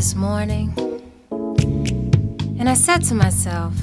[0.00, 0.72] this morning
[2.58, 3.74] and I said to myself,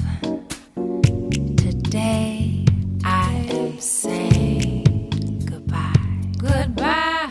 [1.56, 2.64] Today
[3.04, 5.94] I am saying goodbye.
[6.36, 7.28] Goodbye.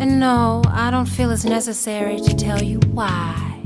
[0.00, 3.62] And no, I don't feel it's necessary to tell you why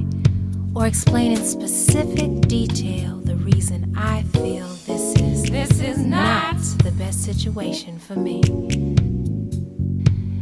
[0.74, 6.90] or explain in specific detail the reason I feel this is this is not the
[6.98, 8.42] best situation for me.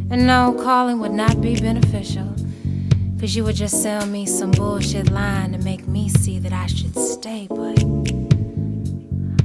[0.09, 2.33] And no, calling would not be beneficial.
[3.23, 6.65] Cause you would just sell me some bullshit line to make me see that I
[6.65, 7.81] should stay, but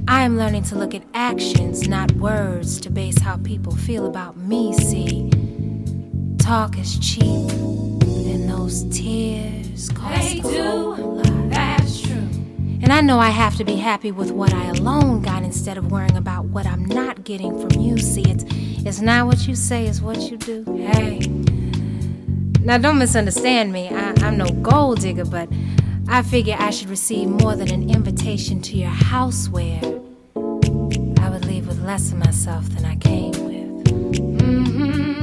[0.09, 4.37] I am learning to look at actions, not words, to base how people feel about
[4.37, 4.73] me.
[4.73, 5.31] See,
[6.39, 10.95] talk is cheap, and those tears cost They a do.
[10.95, 11.51] whole lot.
[11.51, 12.29] That's true.
[12.83, 15.93] And I know I have to be happy with what I alone got instead of
[15.93, 17.97] worrying about what I'm not getting from you.
[17.99, 18.45] See, it's
[18.85, 20.65] it's not what you say, it's what you do.
[20.65, 21.21] Hey.
[22.61, 23.89] Now don't misunderstand me.
[23.89, 25.49] I, I'm no gold digger, but
[26.09, 29.81] I figure I should receive more than an invitation to your house where
[31.21, 33.85] I would leave with less of myself than I came with.
[34.39, 35.19] Mm-hmm.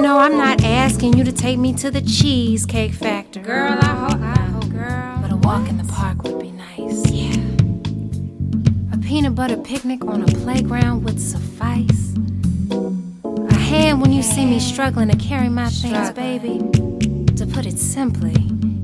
[0.00, 3.42] No, I'm not asking you to take me to the cheesecake factory.
[3.42, 5.18] Girl, I hope, I hope, girl.
[5.20, 7.10] But a walk in the park would be nice.
[7.10, 7.36] Yeah.
[8.92, 12.07] A peanut butter picnic on a playground would suffice.
[13.78, 16.58] A hand when you see me struggling to carry my things, baby.
[17.36, 18.34] To put it simply,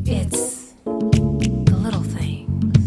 [0.07, 2.79] it's the little things.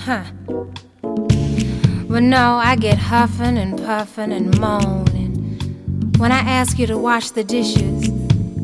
[0.00, 0.24] Huh.
[2.08, 5.60] But no, I get huffing and puffing and moaning
[6.18, 8.10] when I ask you to wash the dishes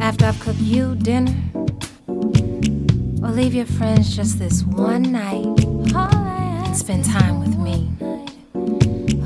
[0.00, 1.49] after I've cooked you dinner.
[3.22, 7.88] Or leave your friends just this one night and spend time with me.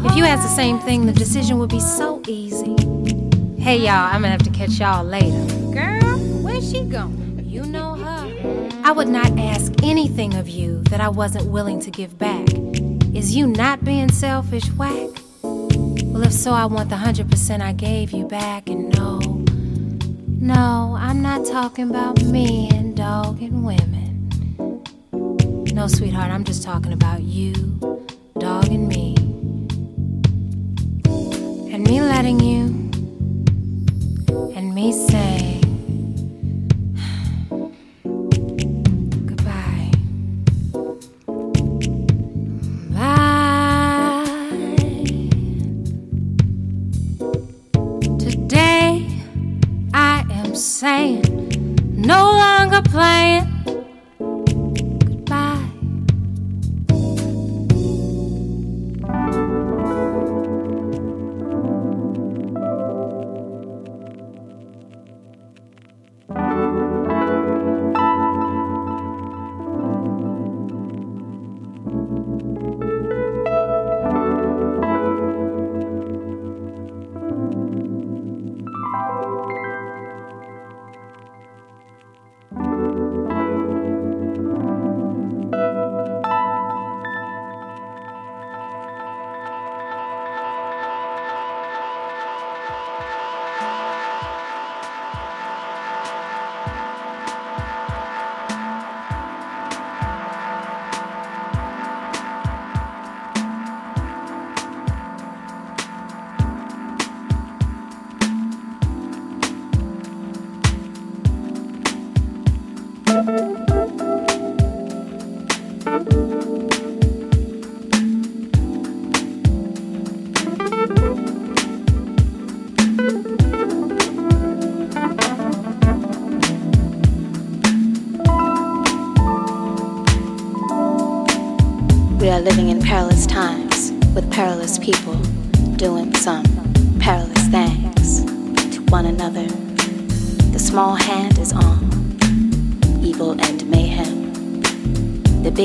[0.07, 2.77] If you ask the same thing, the decision would be so easy.
[3.61, 5.45] Hey y'all, I'm gonna have to catch y'all later.
[5.73, 7.45] Girl, where's she going?
[7.47, 8.71] You know her.
[8.85, 12.49] I would not ask anything of you that I wasn't willing to give back.
[13.15, 15.11] Is you not being selfish, whack?
[15.43, 18.69] Well, if so, I want the 100% I gave you back.
[18.69, 19.21] And no,
[20.45, 24.83] no, I'm not talking about me and dog and women.
[25.73, 27.55] No, sweetheart, I'm just talking about you,
[28.39, 29.15] dog, and me.
[31.73, 32.65] And me letting you,
[34.55, 35.44] and me saying,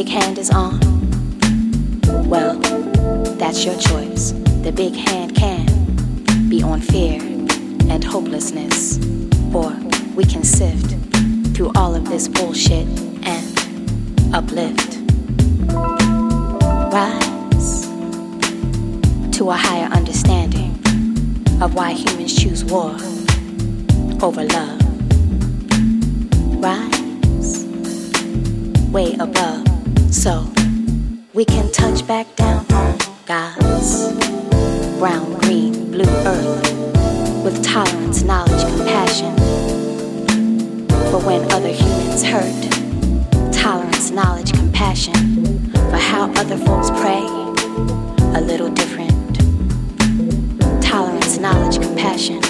[0.03, 0.79] big hand is on.
[2.29, 2.57] Well,
[3.35, 4.31] that's your choice.
[4.63, 8.97] The big hand can be on fear and hopelessness,
[9.53, 9.71] or
[10.15, 10.95] we can sift
[11.53, 12.87] through all of this bullshit
[13.27, 14.99] and uplift
[16.93, 17.87] rise
[19.37, 20.79] to a higher understanding
[21.61, 22.95] of why humans choose war
[24.21, 24.79] over love.
[26.63, 27.65] Rise
[28.93, 29.58] way above
[30.11, 30.45] so
[31.33, 34.11] we can touch back down on God's
[34.97, 39.35] brown, green, blue earth with tolerance, knowledge, compassion
[41.11, 43.53] for when other humans hurt.
[43.53, 47.23] Tolerance, knowledge, compassion for how other folks pray
[48.35, 49.35] a little different.
[50.81, 52.41] Tolerance, knowledge, compassion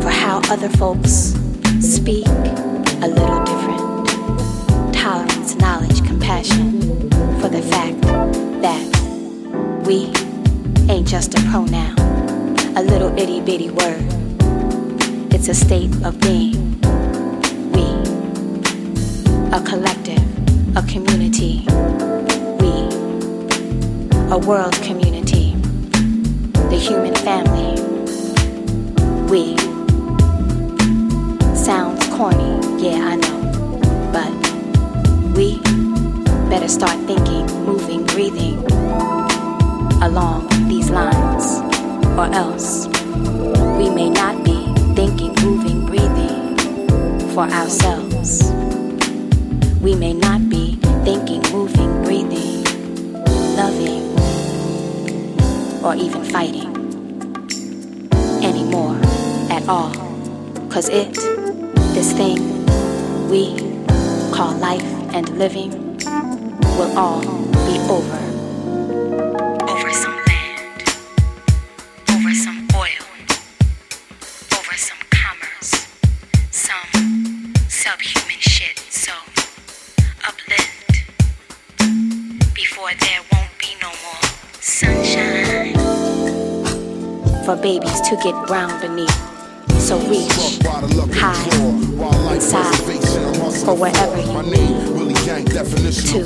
[0.00, 1.34] for how other folks
[1.80, 4.94] speak a little different.
[4.94, 5.87] Tolerance, knowledge,
[6.18, 6.80] compassion
[7.40, 8.00] for the fact
[8.60, 8.82] that
[9.86, 10.06] we
[10.92, 11.96] ain't just a pronoun,
[12.76, 14.02] a little itty bitty word.
[15.32, 16.80] It's a state of being.
[17.70, 17.84] We,
[19.52, 20.24] a collective,
[20.76, 21.64] a community.
[22.58, 22.72] We,
[24.34, 25.54] a world community,
[26.72, 27.78] the human family.
[29.30, 29.56] We,
[31.54, 33.37] sounds corny, yeah, I know,
[36.68, 38.58] start thinking, moving, breathing
[40.02, 41.60] along these lines,
[42.18, 42.86] or else
[43.78, 46.58] we may not be thinking, moving, breathing
[47.30, 48.52] for ourselves.
[49.80, 52.62] We may not be thinking, moving, breathing,
[53.56, 54.04] loving,
[55.82, 56.68] or even fighting
[58.44, 59.00] anymore
[59.50, 59.94] at all.
[60.68, 61.14] Cause it,
[61.94, 62.66] this thing
[63.30, 63.56] we
[64.32, 64.84] call life
[65.14, 65.87] and living,
[66.78, 67.20] will all
[67.66, 68.20] be over.
[69.68, 70.82] Over some land,
[72.12, 73.04] over some oil,
[74.56, 75.88] over some commerce,
[76.52, 78.78] some subhuman shit.
[78.78, 79.12] So
[80.24, 81.02] uplift
[82.54, 84.22] before there won't be no more
[84.60, 85.74] sunshine.
[87.44, 89.18] For babies to get brown beneath.
[89.80, 90.60] So reach
[91.12, 92.76] high inside
[93.64, 94.97] for wherever you need
[95.28, 96.20] to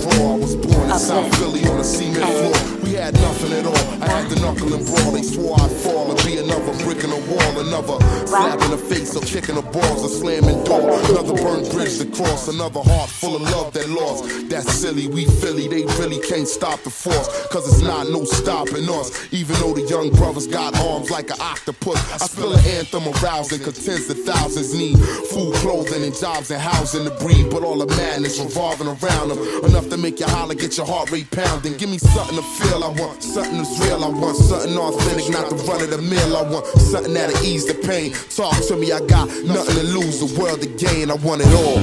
[1.11, 4.03] uplift and we had nothing at all.
[4.03, 5.13] I had the knuckle and brawl.
[5.13, 7.53] They swore I'd fall and be another brick in the wall.
[7.61, 10.99] Another slap in the face of kicking the balls, a slamming door.
[11.11, 12.49] Another burned bridge to cross.
[12.49, 14.51] Another heart full of love that lost.
[14.51, 15.07] That's silly.
[15.07, 17.29] We Philly, they really can't stop the force.
[17.49, 19.33] Cause it's not no stopping us.
[19.33, 22.01] Even though the young brothers got arms like an octopus.
[22.13, 24.99] I spill an anthem arousing, cause tens of thousands need
[25.31, 27.51] food, clothing, and jobs and housing to breathe.
[27.51, 29.39] But all the madness revolving around them.
[29.65, 31.77] Enough to make you holler, get your heart rate pounding.
[31.77, 32.72] Give me something to feel.
[32.81, 34.05] I want something that's real.
[34.05, 36.37] I want something authentic, not the run of the mill.
[36.37, 38.13] I want something that'll ease the pain.
[38.13, 41.11] Talk to me, I got nothing to lose, the world to gain.
[41.11, 41.81] I want it all.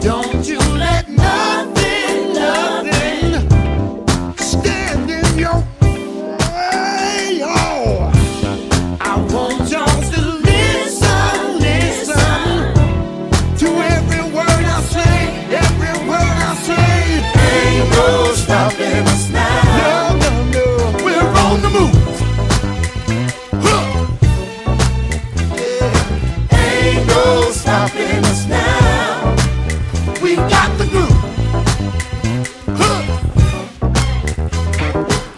[0.00, 3.01] Don't you let nothing, nothing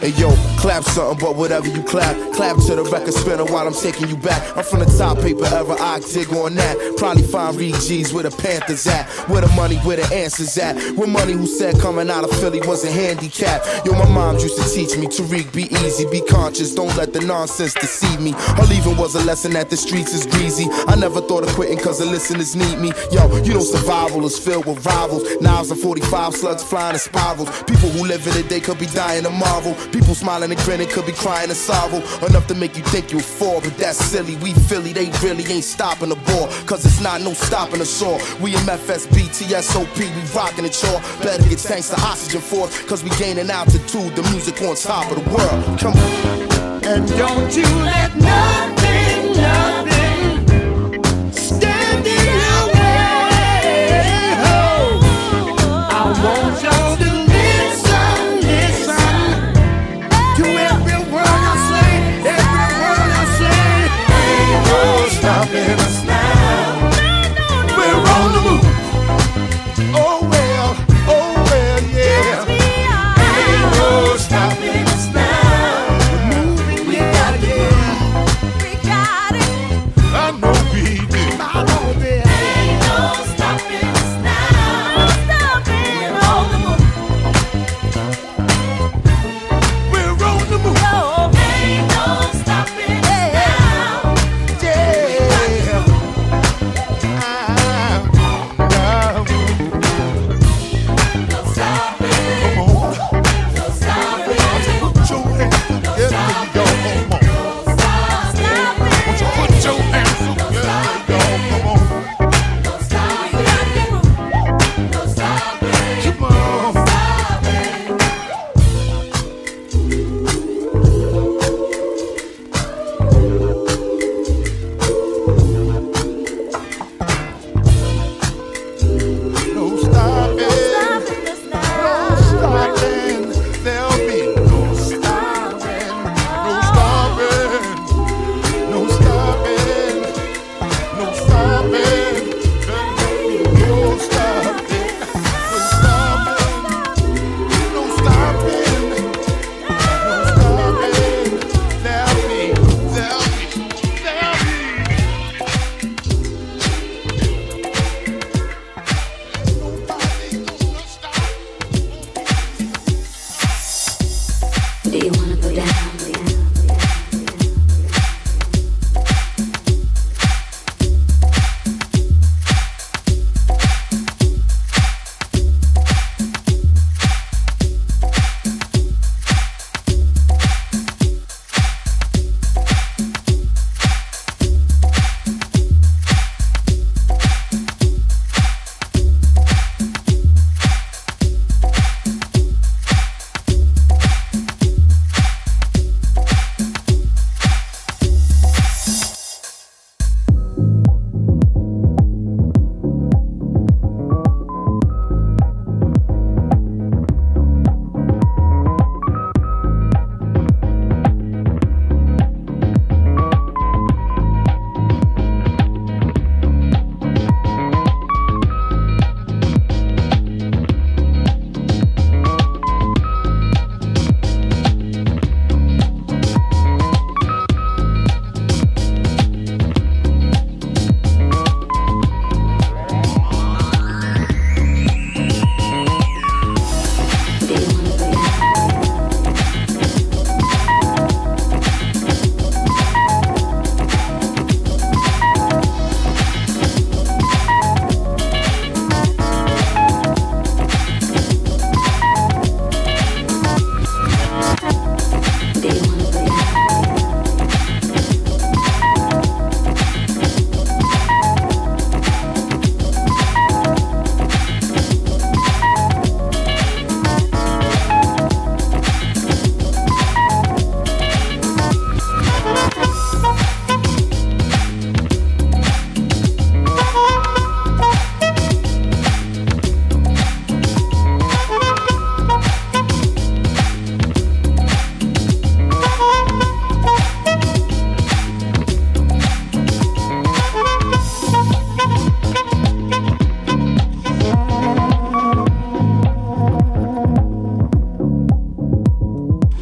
[0.05, 3.75] Hey yo, clap something, but whatever you clap, clap to the record spinner while I'm
[3.75, 4.41] taking you back.
[4.57, 6.97] I'm from the top paper ever, I dig on that.
[6.97, 10.75] Probably find Reed G's where the Panthers at, where the money, where the answers at.
[10.97, 13.61] With money who said coming out of Philly was a handicap.
[13.85, 17.21] Yo, my mom used to teach me, Tariq, be easy, be conscious, don't let the
[17.21, 18.33] nonsense deceive me.
[18.33, 20.65] Her leaving was a lesson that the streets is greasy.
[20.89, 22.93] I never thought of quitting cause the listeners need me.
[23.13, 25.29] Yo, you know survival is filled with rivals.
[25.43, 27.51] Knives and 45 slugs flying in spirals.
[27.65, 29.75] People who live in it, they could be dying tomorrow.
[29.93, 31.99] People smiling and grinning could be crying in sorrow.
[32.27, 34.37] Enough to make you think you'll fall, but that's silly.
[34.37, 36.49] We Philly, they really ain't stopping the ball.
[36.67, 38.19] Cause it's not no stopping us all.
[38.41, 41.01] We MFSB, TSOP, we rocking it, y'all.
[41.23, 44.15] Better get thanks to Oxygen Force, cause we gaining altitude.
[44.15, 45.79] The music on top of the world.
[45.81, 46.85] Come on.
[46.85, 49.94] And don't you let nothing, nothing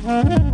[0.03, 0.52] Mm-hmm.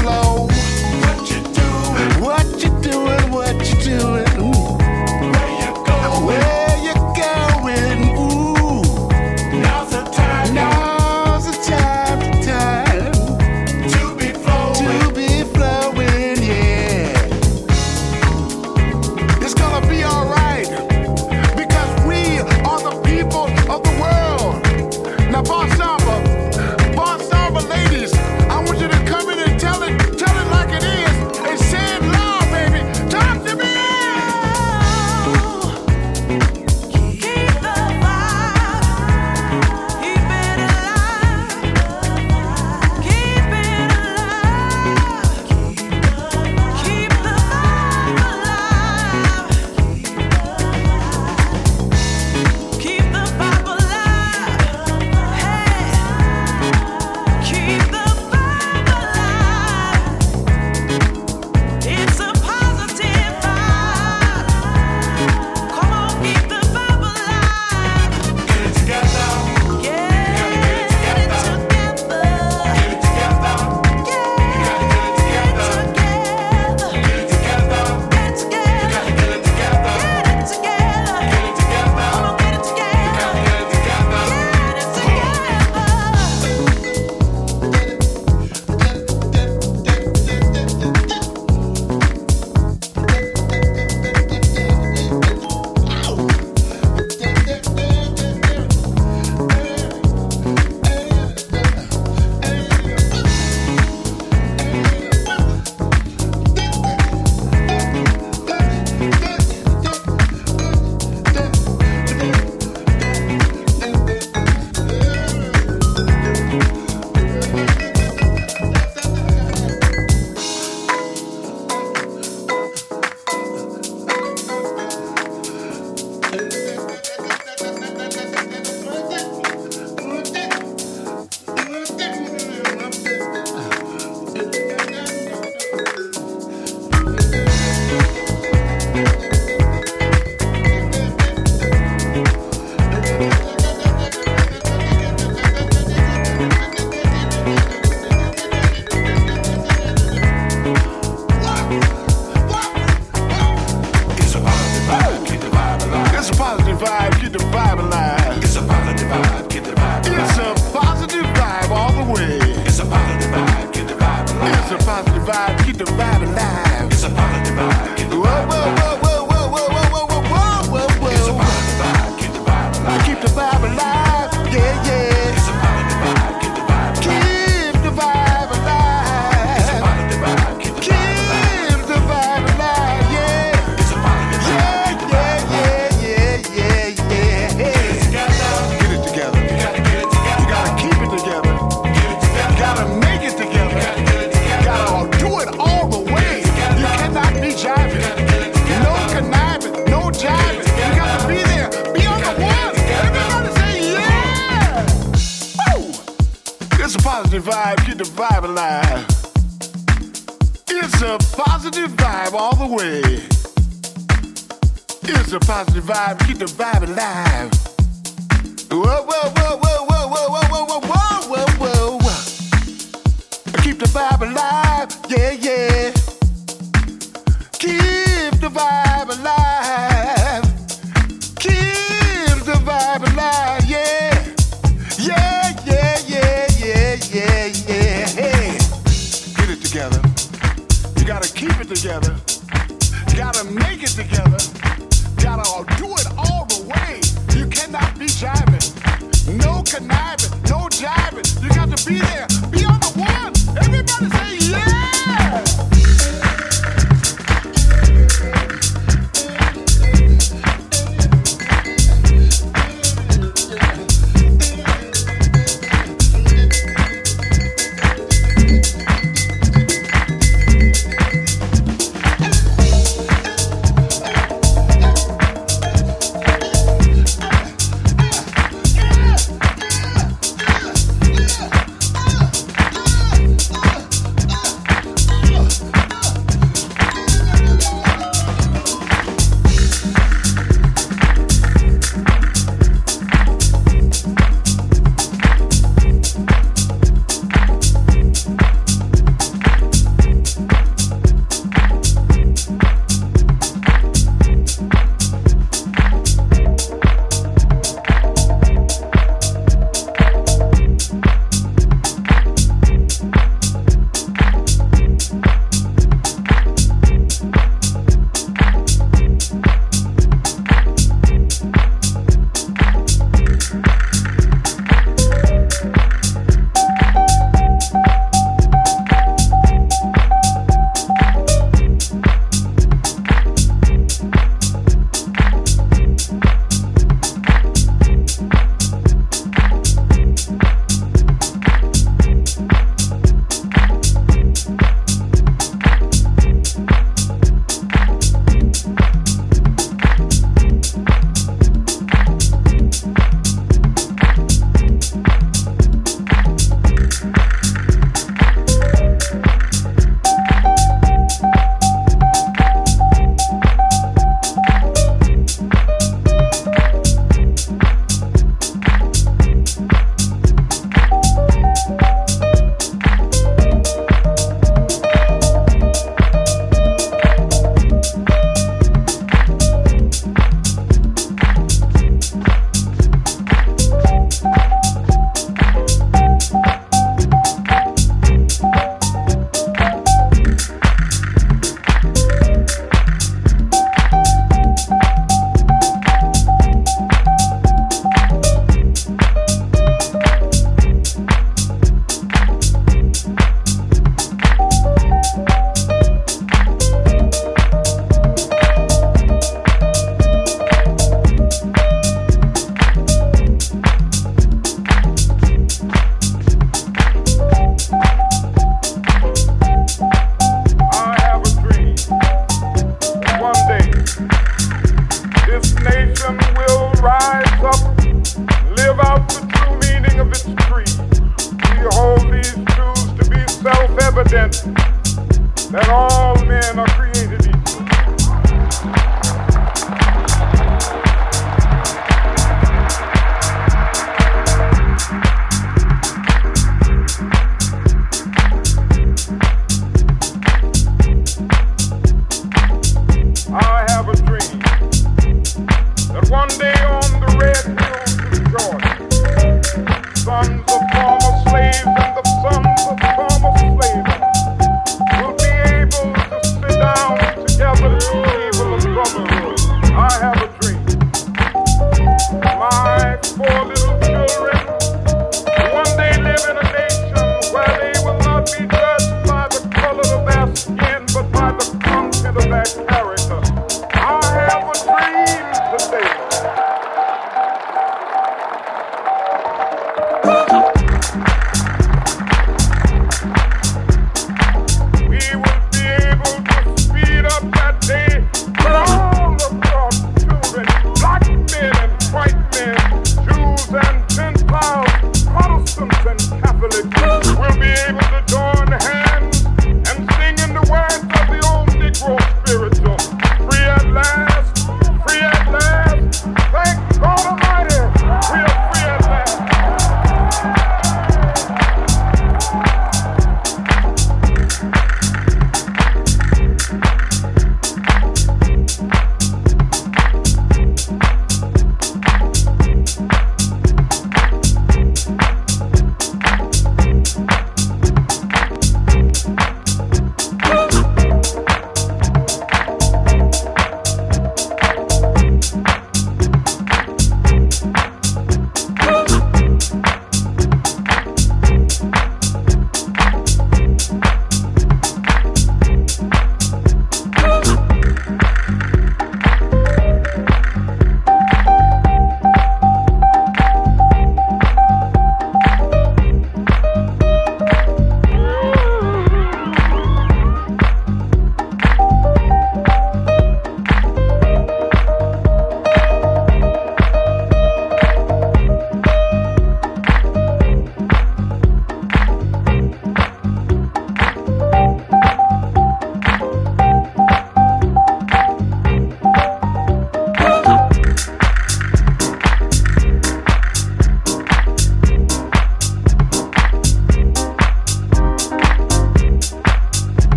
[0.00, 0.48] Flow.
[1.02, 2.22] What you doing?
[2.22, 3.23] What you doing?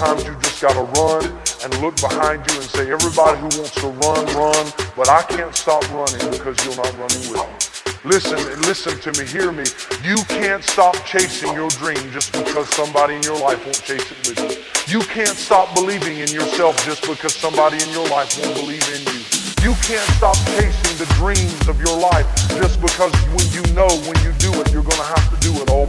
[0.00, 1.26] Sometimes you just gotta run
[1.62, 5.54] and look behind you and say, everybody who wants to run, run, but I can't
[5.54, 8.08] stop running because you're not running with me.
[8.08, 9.64] Listen, listen to me, hear me.
[10.02, 14.16] You can't stop chasing your dream just because somebody in your life won't chase it
[14.24, 14.64] with you.
[14.88, 19.04] You can't stop believing in yourself just because somebody in your life won't believe in
[19.04, 19.20] you.
[19.60, 22.24] You can't stop chasing the dreams of your life
[22.56, 25.68] just because when you know when you do it, you're gonna have to do it
[25.68, 25.84] all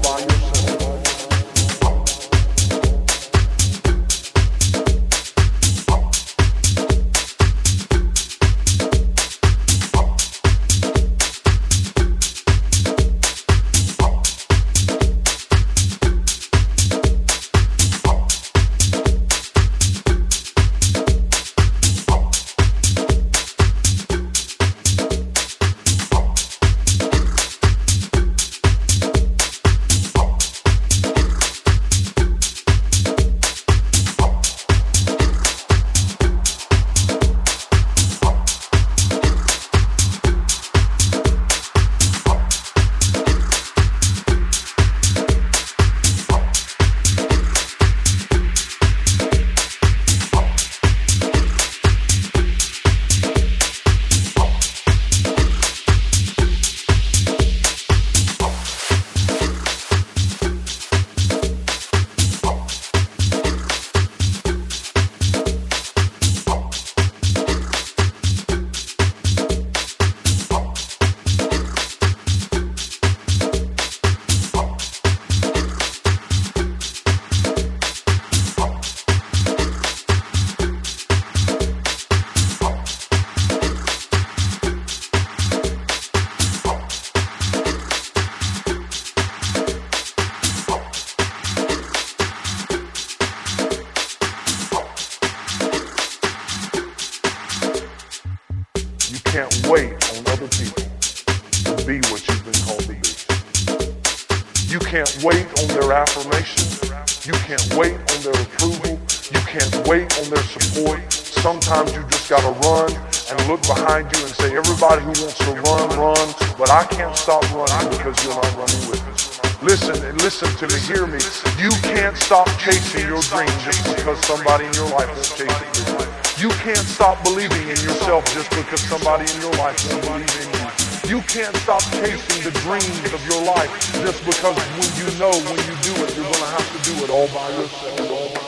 [124.38, 126.48] somebody in your life it with you.
[126.48, 130.48] You can't stop believing in yourself just because somebody in your life won't believe in
[130.56, 131.18] you.
[131.18, 133.70] You can't stop chasing the dreams of your life
[134.00, 137.10] just because when you know when you do it, you're gonna have to do it
[137.10, 138.41] all by yourself.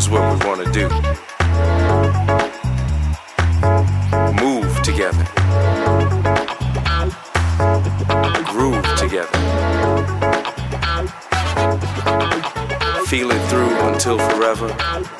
[0.00, 0.88] Here's what we want to do.
[4.42, 5.26] Move together,
[8.46, 9.28] groove together,
[13.04, 15.19] feel it through until forever.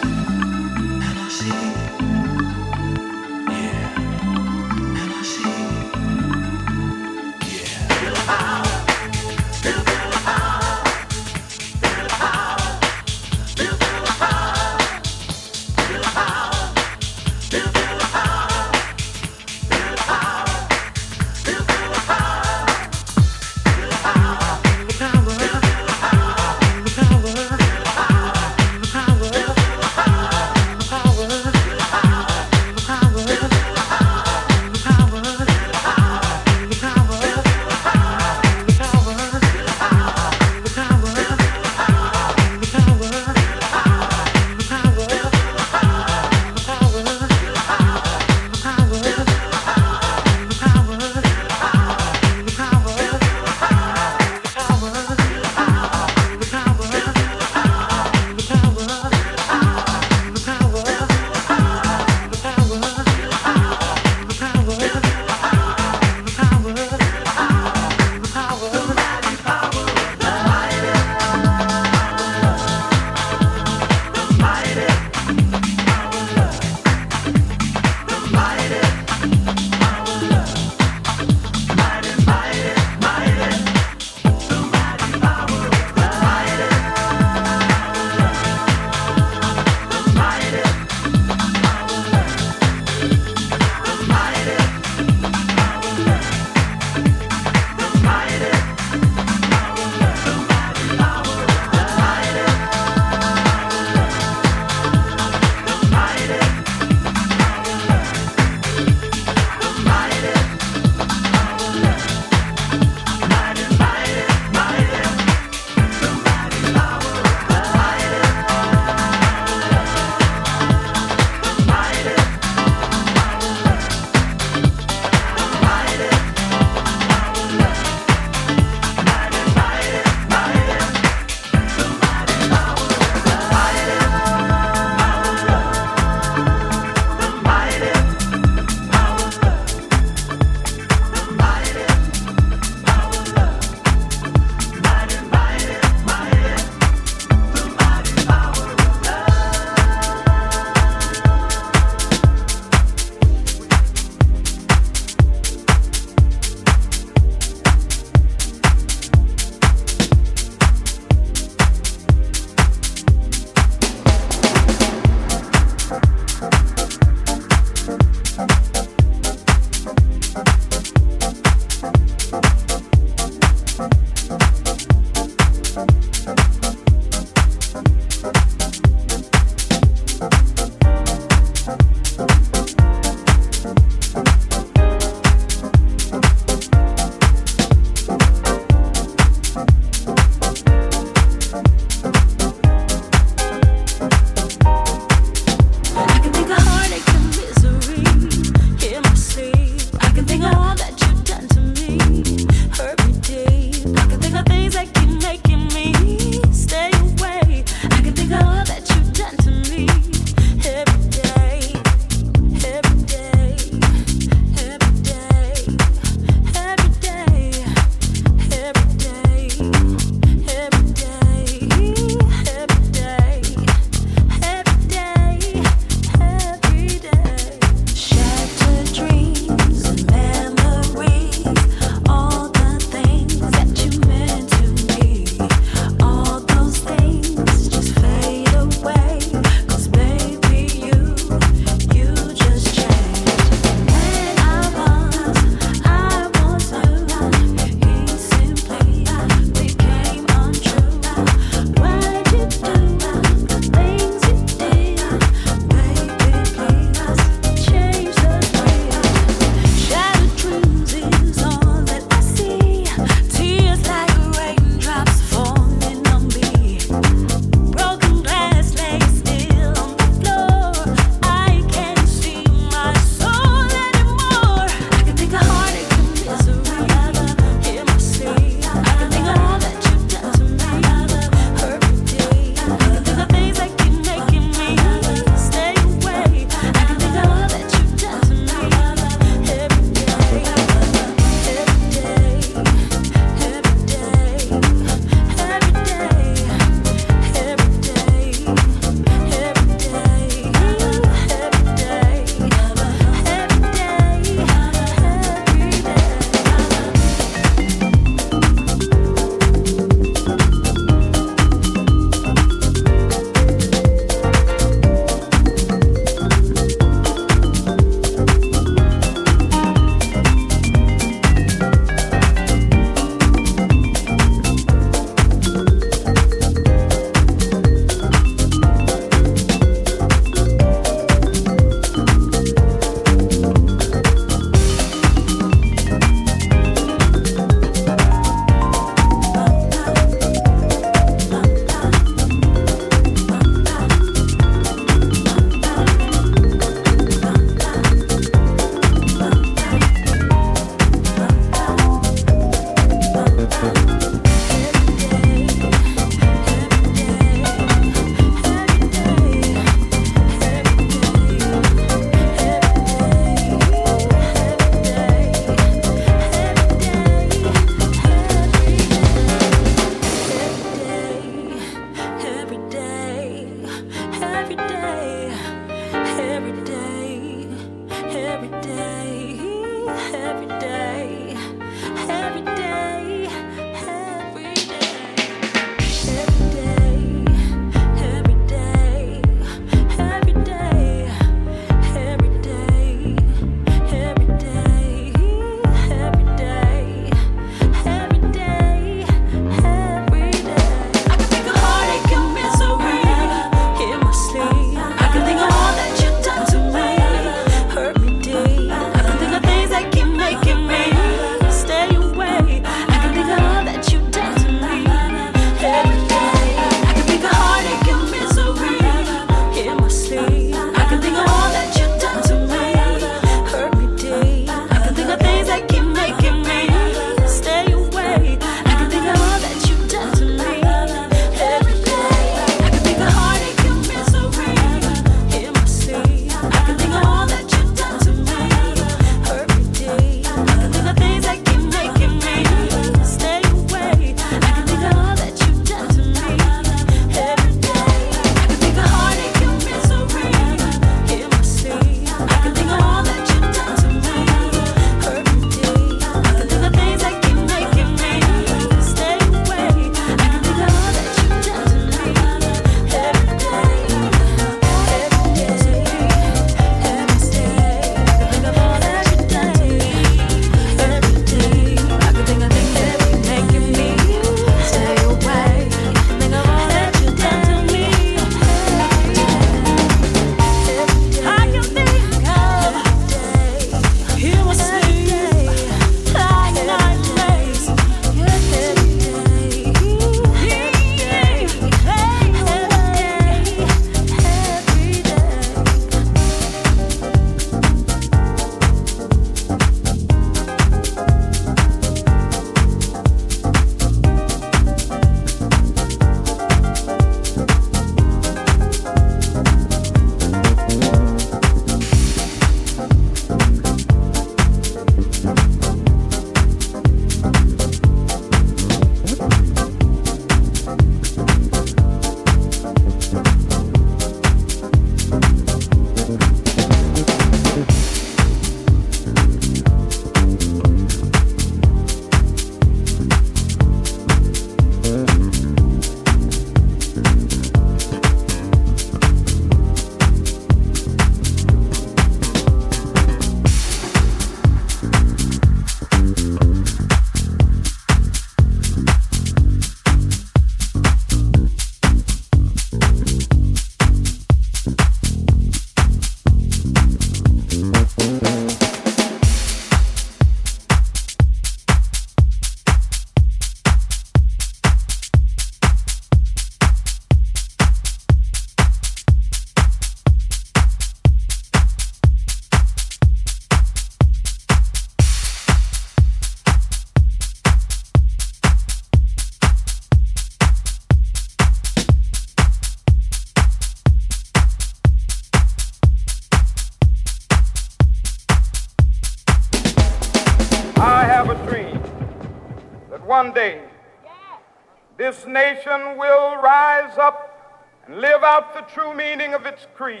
[598.68, 600.00] True meaning of its creed.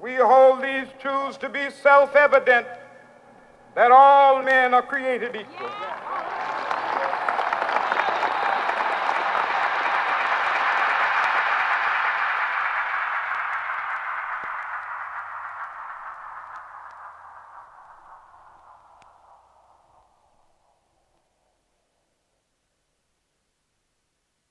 [0.00, 2.66] We hold these truths to be self evident
[3.74, 5.70] that all men are created equal.